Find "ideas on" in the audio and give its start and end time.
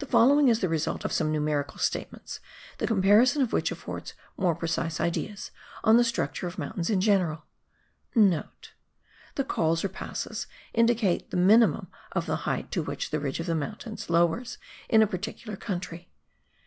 5.00-5.96